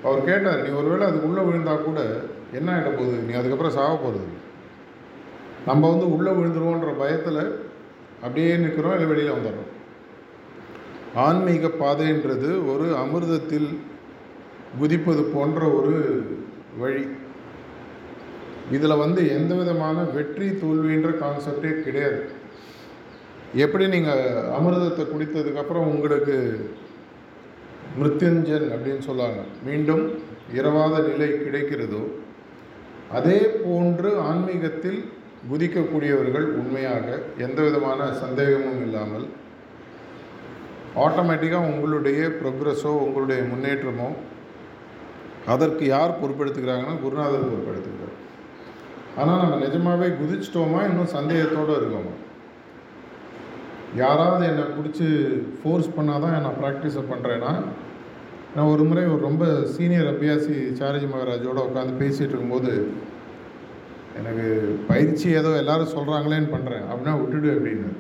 [0.05, 2.01] அவர் கேட்டார் நீ ஒருவேளை அது உள்ளே விழுந்தா கூட
[2.59, 3.17] என்ன ஆகிட போகுது?
[3.27, 4.39] நீ அதுக்கப்புறம் சாக போகிறது
[5.69, 7.43] நம்ம வந்து உள்ளே விழுந்துருவோன்ற பயத்தில்
[8.23, 9.71] அப்படியே நிற்கிறோம் இல்லை வெளியில் வந்துடுறோம்.
[11.15, 13.71] ஆன்மீக பாதைன்றது ஒரு அமிர்தத்தில்
[14.81, 15.95] குதிப்பது போன்ற ஒரு
[16.79, 17.05] வழி.
[18.71, 22.21] இதில் வந்து எந்த விதமான வெற்றி தோல்வின்ற கான்செப்டே கிடையாது.
[23.55, 24.23] எப்படி நீங்கள்
[24.59, 26.37] அமிர்தத்தை குடித்ததுக்கப்புறம் உங்களுக்கு
[27.99, 30.05] மிருத்யுஞ்சன் அப்படின்னு சொல்லாங்க மீண்டும்
[30.53, 32.03] இரவாத நிலை கிடைக்கிறதோ
[33.11, 35.01] அதே போன்று ஆன்மீகத்தில்
[35.51, 37.07] குதிக்கக்கூடியவர்கள் உண்மையாக
[37.39, 39.27] எந்த விதமான சந்தேகமும் இல்லாமல்
[40.97, 44.09] ஆட்டோமேட்டிக்காக உங்களுடைய ப்ரோக்ரஸோ உங்களுடைய முன்னேற்றமோ
[45.47, 48.17] அதற்கு யார் பொறுப்படுத்துகிறாங்கன்னா குருநாதர் பொறுப்படுத்துகிறார்
[49.21, 50.81] ஆனால் நம்ம நிஜமாகவே குதிச்சிட்டோமா?
[50.89, 52.13] இன்னும் சந்தேகத்தோடு இருக்கோமா?
[53.97, 55.07] யாராவது என்னை பிடிச்சி
[55.61, 57.53] ஃபோர்ஸ் பண்ணால் தான் நான் ப்ராக்டிஸை பண்ணுறேன்னா
[58.55, 62.73] நான் ஒரு முறை ஒரு ரொம்ப சீனியர் அபியாசி சாரஜி மகாராஜோடு உட்காந்து பேசிகிட்டு இருக்கும்போது
[64.19, 64.47] எனக்கு
[64.89, 67.91] பயிற்சி ஏதோ எல்லாரும் சொல்கிறாங்களேன்னு பண்ணுறேன் அப்படின்னா விட்டுடு அப்படின்னு.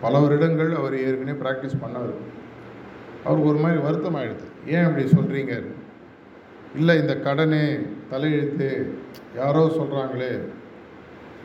[0.00, 2.14] பல வருடங்கள் அவர் ஏற்கனவே ப்ராக்டிஸ் பண்ணவர்
[3.24, 5.52] அவருக்கு ஒரு மாதிரி வருத்தம் ஆகிடுது ஏன் அப்படி சொல்கிறீங்க
[6.74, 7.62] இல்லை இந்த கடனே
[8.10, 8.68] தலையெழுத்து
[9.40, 10.32] யாரோ சொல்கிறாங்களே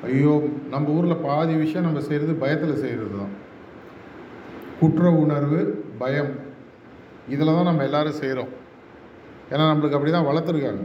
[0.07, 0.33] ஐயோ
[0.73, 3.33] நம்ம ஊரில் பாதி விஷயம் நம்ம செய்கிறது பயத்தில் செய்கிறது தான்
[4.79, 5.59] குற்ற உணர்வு
[6.01, 6.31] பயம்.
[7.33, 8.51] இதில் தான் நம்ம எல்லோரும் செய்கிறோம்
[9.51, 10.83] ஏன்னா நம்மளுக்கு அப்படி தான் வளர்த்துருக்காங்க.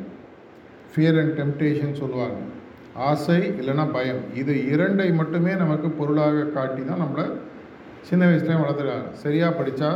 [0.93, 2.39] ஃபியர் அண்ட் டெம்டேஷன் சொல்லுவாங்க.
[3.09, 4.23] ஆசை இல்லைன்னா பயம்.
[4.41, 7.27] இது இரண்டை மட்டுமே நமக்கு பொருளாக காட்டி தான் நம்மளை
[8.09, 9.11] சின்ன வயசுலேயும் வளர்த்துருக்காங்க.
[9.25, 9.91] சரியாக படித்தா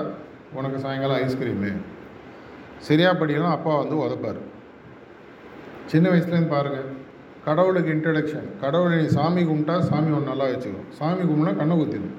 [0.58, 1.72] உனக்கு சாயங்காலம் ஐஸ்கிரீமு
[2.88, 4.40] சரியாக படிக்கலாம் அப்பா வந்து உதப்பார்.
[5.90, 6.88] சின்ன வயசுலேருந்து பாருங்கள்
[7.44, 10.88] கடவுளுக்கு இன்ட்ரடக்ஷன் கடவுளை நீ சாமி கும்பிட்டா சாமி ஒன்று நல்லா வச்சுக்கும்.
[10.98, 12.16] சாமி கும்பிட்னா கண்ணை குத்திடும்.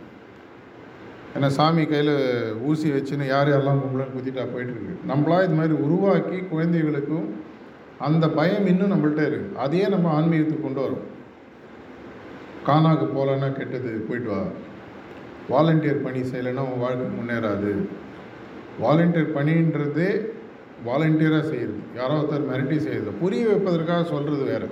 [1.35, 2.15] ஏன்னா சாமி கையில்
[2.69, 7.27] ஊசி வச்சுன்னு யார் யாரெல்லாம் கும்பலன்னு குத்திட்டா போயிட்டுருக்கு நம்மளா இது மாதிரி உருவாக்கி குழந்தைகளுக்கும்
[8.07, 11.05] அந்த பயம் இன்னும் நம்மள்ட்ட இருக்குது அதையே நம்ம ஆன்மீகத்துக்கு கொண்டு வரோம்.
[12.67, 14.41] காணாக்கு போகலன்னா கெட்டது போயிட்டு வா.
[15.51, 17.71] வாலண்டியர் பணி செய்யலைன்னா உன் வாழ்க்கை முன்னேறாது.
[18.83, 20.09] வாலண்டியர் பணின்றதே
[20.87, 24.69] வாலண்டியராக செய்கிறது யாரோ ஒருத்தர் மிரட்டி செய்கிறது புரிய வைப்பதற்காக சொல்கிறது வேறு.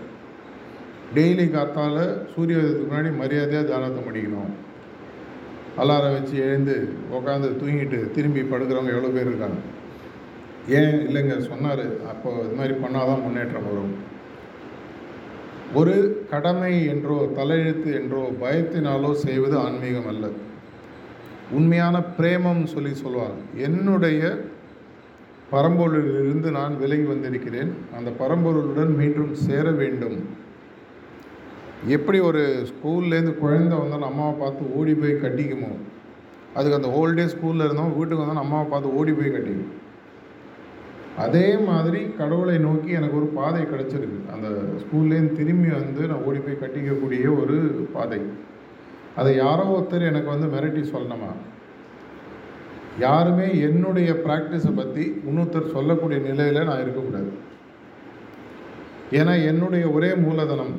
[1.15, 2.01] டெய்லி காத்தால்
[2.33, 4.51] சூரிய உதயத்துக்கு முன்னாடி மரியாதையாக தியானத்தை முடிக்கணும்.
[5.77, 6.75] அலாரம் வச்சு எழுந்து
[7.17, 9.59] உட்காந்து தூங்கிட்டு திரும்பி படுக்கிறவங்க எவ்வளோ பேர் இருக்காங்க?
[10.67, 10.97] ஏன்?
[11.07, 11.85] இல்லைங்க சொன்னார்.
[12.07, 13.93] அப்போ இது மாதிரி பண்ணால் தான் முன்னேற்றம் வரும்.
[15.73, 20.27] ஒரு கடமை என்றோ தலையெழுத்து என்றோ பயத்தினாலோ செய்வது ஆன்மீகம் அல்ல.
[21.51, 24.21] உண்மையான பிரேமம் சொல்லி சொல்லுவாங்க என்னுடைய
[25.51, 27.71] பரம்பொருளிலிருந்து நான் விலகி வந்திருக்கிறேன்.
[27.97, 30.17] அந்த பரம்பொருளுடன் மீண்டும் சேர வேண்டும்.
[31.95, 35.71] எப்படி ஒரு ஸ்கூல்லேருந்து குழந்தை வந்தாலும் அம்மாவை பார்த்து ஓடி போய் கட்டிக்குமோ?
[36.53, 39.71] அதுக்கு அந்த ஹோல் டே ஸ்கூலில் இருந்தோம் வீட்டுக்கு வந்தாலும் அம்மாவை பார்த்து ஓடி போய் கட்டிக்கும்?
[41.17, 44.19] அதே மாதிரி கடவுளை நோக்கி எனக்கு ஒரு பாதை கிடச்சிருக்கு.
[44.33, 44.47] அந்த
[44.81, 47.57] ஸ்கூல்லேருந்து திரும்பி வந்து நான் ஓடி போய் கட்டிக்கக்கூடிய ஒரு
[47.93, 48.21] பாதை.
[49.15, 51.31] அதை யாரோ ஒருத்தர் எனக்கு வந்து மிரட்டி சொல்லணுமா?
[52.97, 57.29] யாருமே என்னுடைய ப்ராக்டிஸை பற்றி இன்னொருத்தர் சொல்லக்கூடிய நிலையில் நான் இருக்கக்கூடாது.
[59.19, 60.73] ஏன்னா என்னுடைய ஒரே மூலதனம்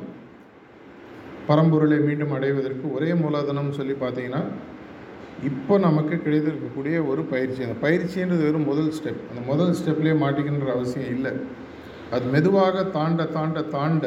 [1.47, 4.43] பரம்பொருளை மீண்டும் அடைவதற்கு ஒரே மூலதனம் சொல்லி பார்த்தீங்கன்னா
[5.49, 7.59] இப்போ நமக்கு கிடைத்திருக்கக்கூடிய ஒரு பயிற்சி.
[7.67, 11.31] அந்த பயிற்சின்றது வெறும் முதல் ஸ்டெப் அந்த முதல் ஸ்டெப்லேயே மாட்டிக்கின்ற அவசியம் இல்லை.
[12.15, 14.05] அது மெதுவாக தாண்ட தாண்ட தாண்ட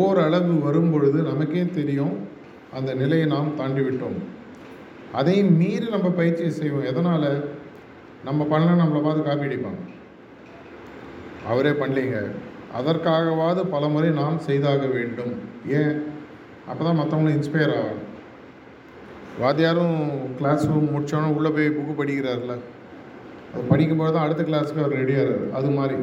[0.00, 2.16] ஓரளவு வரும் பொழுது நமக்கே தெரியும்
[2.78, 4.18] அந்த நிலையை நாம் தாண்டி விட்டோம்
[5.12, 6.84] அதையும் மீறி நம்ம பயிற்சியை செய்வோம்.
[6.84, 7.42] எதனால்?
[8.24, 9.82] நம்ம பண்ணல நம்மளை பார்த்து காப்பி அடிப்பாங்க.
[11.46, 12.32] அவரே பண்ணலீங்க.
[12.78, 15.32] அதற்காகவாது பல முறை நாம் செய்தாக வேண்டும்.
[15.66, 15.94] ஏன்?
[16.68, 18.04] அப்போ தான் மற்றவங்களும் இன்ஸ்பயர் ஆகும்
[19.40, 19.98] வாத்தியாரும்
[20.38, 22.54] கிளாஸ் ரூம் முடித்தோன்னே உள்ளே போய் புக்கு படிக்கிறார்ல
[23.52, 25.96] அது படிக்கும்போது தான் அடுத்த கிளாஸுக்கு அவர் ரெடியாகிறார் அது மாதிரி.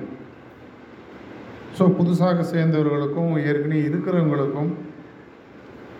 [1.77, 4.71] ஸோ புதுசாக சேர்ந்தவர்களுக்கும் ஏற்கனவே இருக்கிறவங்களுக்கும்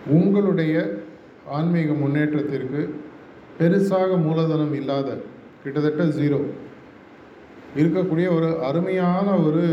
[0.08, 1.04] உங்களுடைய
[1.58, 2.82] ஆன்மீக முன்னேற்றத்திற்கு
[3.60, 5.10] பெருசாக மூலதனம் இல்லாத
[5.64, 6.40] கிட்டத்தட்ட ஜீரோ
[7.80, 9.64] இருக்கக்கூடிய ஒரு அருமையான ஒரு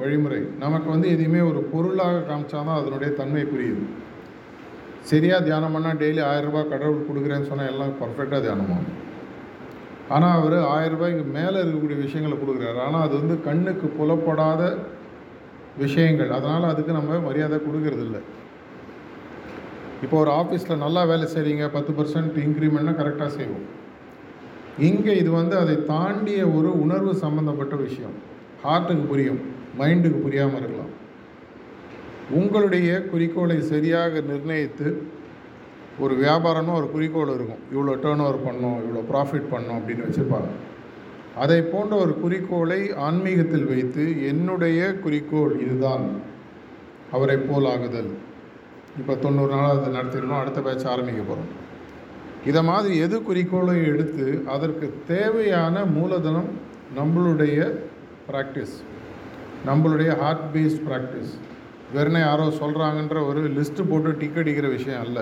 [0.00, 0.40] வழிமுறை.
[0.62, 3.84] நமக்கு வந்து எதையுமே ஒரு பொருளாக காமிச்சாதான் அதனுடைய தன்மை புரியுது.
[5.10, 8.92] சரியாக தியானம் பண்ணால் டெய்லி ஆயிரரூபா கடவுள் கொடுக்குறேன்னு சொன்னால் எல்லாம் பர்ஃபெக்டாக தியானமாகும்
[10.14, 12.78] ஆனால் அவர் ஆயிரரூபாய்க்கு மேலே இருக்கக்கூடிய விஷயங்களை கொடுக்குறாரு.
[12.86, 14.62] ஆனால் அது வந்து கண்ணுக்கு புலப்படாத
[15.84, 16.30] விஷயங்கள்.
[16.38, 18.18] அதனால் அதுக்கு நம்ம மரியாதை கொடுக்கறதில்ல.
[20.02, 23.66] இப்போ ஒரு ஆஃபீஸில் நல்லா வேலை செய்கிறீங்க பத்து பர்சன்ட் இன்க்ரிமெண்ட்னா கரெக்டாக செய்வோம்.
[24.88, 28.14] இங்கே இது வந்து அதை தாண்டிய ஒரு உணர்வு சம்மந்தப்பட்ட விஷயம்.
[28.64, 29.40] ஹார்ட்டுக்கு புரியும்
[29.80, 30.92] மைண்டுக்கு புரியாமல் இருக்கலாம்.
[32.30, 34.88] உங்களுடைய குறிக்கோளை சரியாக நிர்ணயித்து
[36.04, 37.62] ஒரு வியாபாரம்னு ஒரு குறிக்கோள் இருக்கும்.
[37.72, 40.50] இவ்வளோ டேர்ன் ஓவர் பண்ணோம் இவ்வளோ ப்ராஃபிட் பண்ணோம் அப்படின்னு வச்சுருப்பாங்க.
[41.42, 46.06] அதை போன்ற ஒரு குறிக்கோளை ஆன்மீகத்தில் வைத்து என்னுடைய குறிக்கோள் இதுதான்.
[47.16, 48.12] அவரை போலாகுதல்
[48.98, 51.50] இப்போ தொண்ணூறு நாள் அதை நடத்திடணும் அடுத்த பேட்ச் ஆரம்பிக்க போகிறோம்
[52.44, 56.50] இதை மாதிரி எது குறிக்கோளை எடுத்து அதற்கு தேவையான மூலதனம்
[56.98, 57.58] நம்மளுடைய
[58.28, 58.74] ப்ராக்டிஸ்
[59.66, 61.32] நம்மளுடைய ஹார்ட் பேஸ்ட் ப்ராக்டிஸ்
[61.94, 65.18] வெறுனே யாரோ சொல்கிறாங்கன்ற ஒரு லிஸ்ட்டு போட்டு டிக் அடிக்கிற விஷயம் அல்ல.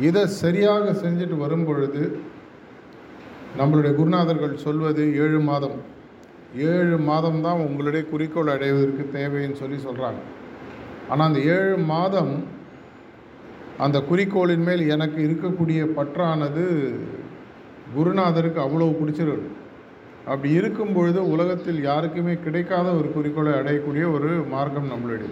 [0.00, 2.02] இதை சரியாக செஞ்சுட்டு வரும் பொழுது
[3.58, 5.76] நம்மளுடைய குருநாதர்கள் சொல்வது ஏழு மாதம்.
[6.56, 10.20] ஏழு மாதம் தான் உங்களுடைய குறிக்கோள் அடைவதற்கு தேவைன்னு சொல்லி சொல்கிறாங்க
[11.08, 12.32] ஆனால் அந்த ஏழு மாதம்
[13.78, 16.64] அந்த குறிக்கோளின் மேல் எனக்கு இருக்கக்கூடிய பற்றானது
[17.94, 19.50] குருநாதருக்கு அவ்வளவு பிடிச்சிருக்கு
[20.26, 25.30] அப்படி இருக்கும் பொழுது உலகத்தில் யாருக்குமே கிடைக்காத ஒரு குறிக்கோளை அடையக்கூடிய ஒரு மார்க்கம் நம்மளுடைய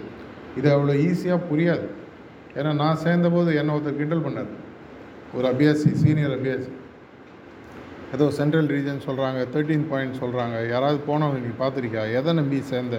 [0.59, 1.87] இது அவ்வளோ ஈஸியாக புரியாது.
[2.55, 4.51] ஏன்னா நான் சேர்ந்தபோது என்னை ஒருத்தர் கிண்டல் பண்ணார்.
[5.37, 6.71] ஒரு அபியாசி சீனியர் அபியாசி.
[8.15, 12.11] ஏதோ சென்ட்ரல் ரீஜன் சொல்கிறாங்க தேர்ட்டீன் பாயிண்ட் சொல்கிறாங்க யாராவது போனவங்க நீ பார்த்துருக்கியா?
[12.19, 12.97] எதை நம்பி சேர்ந்த?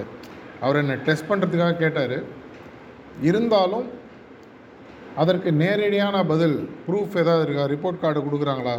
[0.61, 2.17] அவர் என்னை டெஸ்ட் பண்ணுறதுக்காக கேட்டார்.
[3.23, 3.89] இருந்தாலும்
[5.21, 7.65] அதற்கு நேரடியான பதில் ப்ரூஃப் ஏதாவது இருக்கா?
[7.73, 8.77] ரிப்போர்ட் கார்டு கொடுக்குறாங்களா?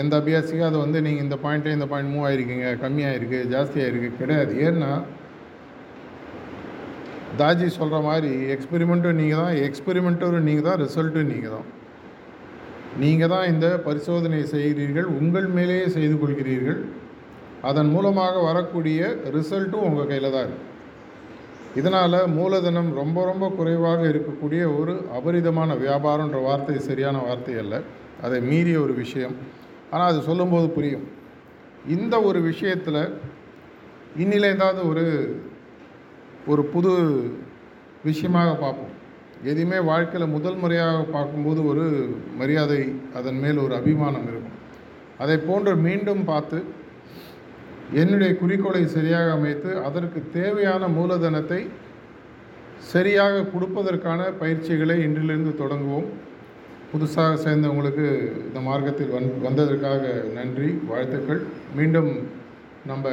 [0.00, 4.52] எந்த அபியாசிக்கும் அது வந்து நீங்கள் இந்த பாயிண்ட்டே இந்த பாயிண்ட் மூவ் ஆகிருக்கீங்க கம்மியாகிருக்கு ஜாஸ்தியாகிருக்கு கிடையாது.
[4.66, 4.90] ஏன்னா
[7.40, 11.66] தாஜி சொல்கிற மாதிரி எக்ஸ்பெரிமெண்ட்டும் நீங்கள் தான் எக்ஸ்பெரிமெண்ட்டும் நீங்கள் தான் ரிசல்ட்டும் நீங்கள் தான்.
[13.02, 16.80] நீங்கள் தான் இந்த பரிசோதனை செய்கிறீர்கள் உங்கள் மேலேயே செய்து கொள்கிறீர்கள்.
[17.68, 19.00] அதன் மூலமாக வரக்கூடிய
[19.36, 20.76] ரிசல்ட்டும் உங்கள் கையில் தான் இருக்குது
[21.78, 27.74] இதனால் மூலதனம் ரொம்ப ரொம்ப குறைவாக இருக்கக்கூடிய ஒரு அபரிதமான வியாபாரன்ற வார்த்தை சரியான வார்த்தை அல்ல.
[28.22, 29.34] அதை மீறிய ஒரு விஷயம்.
[29.92, 31.06] ஆனால் அது சொல்லும்போது புரியும்.
[31.96, 33.02] இந்த ஒரு விஷயத்தில்
[34.22, 35.04] இன்னில ஏதாவது ஒரு
[36.52, 36.92] ஒரு புது
[38.04, 38.94] விஷயமாக பார்ப்போம்.
[39.50, 41.84] எதையுமே வாழ்க்கையில் முதல் முறையாக பார்க்கும்போது ஒரு
[42.38, 42.80] மரியாதை
[43.18, 44.56] அதன் மேல் ஒரு அபிமானம் இருக்கும்.
[45.22, 46.58] அதை போன்று மீண்டும் பார்த்து
[47.92, 51.66] என்னுடைய குறிக்கோளை சரியாக அமைத்து அதற்கு தேவையான மூலதனத்தை
[52.78, 56.08] சரியாக கொடுப்பதற்கான பயிற்சிகளை இன்றிலிருந்து தொடங்குவோம்.
[56.92, 58.06] புதுசாக சேர்ந்தவங்களுக்கு
[58.46, 61.42] இந்த மார்க்கத்தில் வந் வந்ததற்காக நன்றி வாழ்த்துக்கள்.
[61.76, 62.10] மீண்டும்
[62.86, 63.10] நம்ம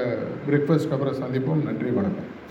[0.50, 1.64] பிரேக்ஃபாஸ்ட் அப்புறம் சந்திப்போம்.
[1.64, 2.44] நன்றி வணக்கம்.